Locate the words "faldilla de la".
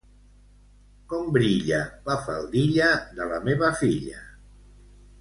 2.23-3.41